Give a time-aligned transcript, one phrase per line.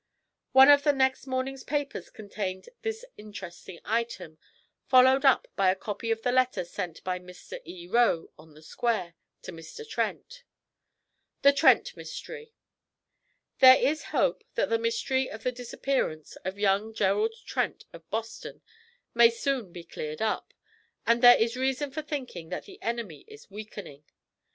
[0.51, 4.39] One of the next morning's papers contained this interesting item,
[4.87, 7.61] followed up by a copy of the letter sent by Mr.
[7.65, 7.85] 'E.
[7.87, 9.87] Roe, On the Square,' to Mr.
[9.87, 10.43] Trent:
[11.43, 12.51] 'THE TRENT MYSTERY.
[13.59, 18.63] 'There is hope that the mystery of the disappearance of young Gerald Trent of Boston
[19.13, 20.55] may soon be cleared up.
[21.05, 24.03] And there is reason for thinking that the enemy is weakening.